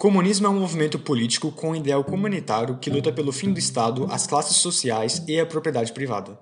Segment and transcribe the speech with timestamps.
[0.00, 4.06] Comunismo é um movimento político com um ideal comunitário que luta pelo fim do Estado,
[4.10, 6.38] as classes sociais e a propriedade privada.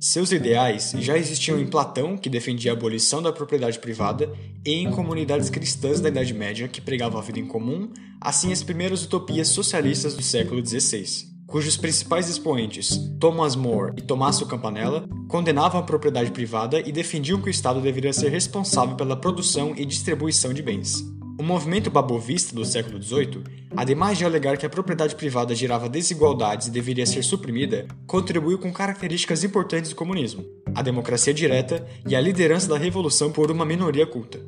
[0.00, 4.32] Seus ideais já existiam em Platão, que defendia a abolição da propriedade privada,
[4.64, 8.62] e em comunidades cristãs da Idade Média, que pregavam a vida em comum, assim as
[8.62, 11.04] primeiras utopias socialistas do século XVI,
[11.46, 17.48] cujos principais expoentes, Thomas More e Tommaso Campanella, condenavam a propriedade privada e defendiam que
[17.48, 21.04] o Estado deveria ser responsável pela produção e distribuição de bens.
[21.44, 23.42] Movimento babovista do século XVIII,
[23.76, 28.72] ademais de alegar que a propriedade privada gerava desigualdades e deveria ser suprimida, contribuiu com
[28.72, 30.42] características importantes do comunismo,
[30.74, 34.40] a democracia direta e a liderança da revolução por uma minoria culta.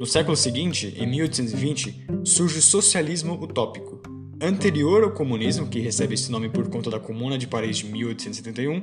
[0.00, 4.00] No século seguinte, em 1820, surge o socialismo utópico.
[4.40, 8.82] Anterior ao comunismo, que recebe esse nome por conta da Comuna de Paris de 1871,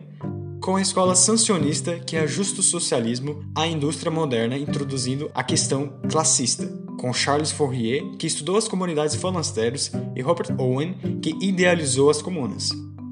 [0.61, 6.84] com a escola sancionista que ajusta o socialismo à indústria moderna, introduzindo a questão classista
[6.97, 12.71] com Charles Fourier, que estudou as comunidades falastérios, e Robert Owen, que idealizou as comunas.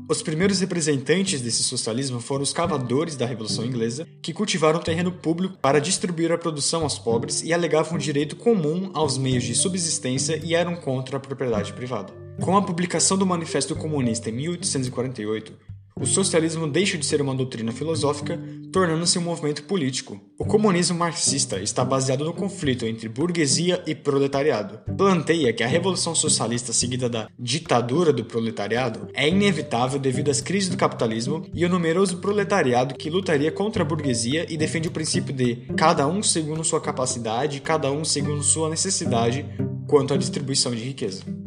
[0.09, 5.58] Os primeiros representantes desse socialismo foram os cavadores da Revolução Inglesa, que cultivaram terreno público
[5.61, 10.54] para distribuir a produção aos pobres e alegavam direito comum aos meios de subsistência e
[10.54, 12.14] eram contra a propriedade privada.
[12.42, 15.54] Com a publicação do Manifesto Comunista em 1848,
[15.95, 18.39] o socialismo deixa de ser uma doutrina filosófica,
[18.72, 20.19] tornando-se um movimento político.
[20.38, 24.80] O comunismo marxista está baseado no conflito entre burguesia e proletariado.
[24.97, 30.69] Planteia que a revolução socialista seguida da ditadura do proletariado é inevitável devido às crises
[30.69, 35.33] do capitalismo e ao numeroso proletariado que lutaria contra a burguesia e defende o princípio
[35.33, 39.45] de cada um segundo sua capacidade, cada um segundo sua necessidade
[39.88, 41.42] quanto à distribuição de riqueza.